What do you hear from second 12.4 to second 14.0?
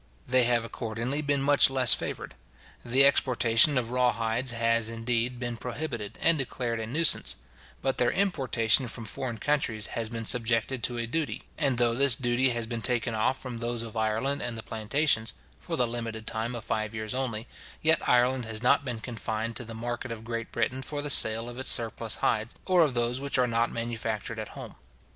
has been taken off from those of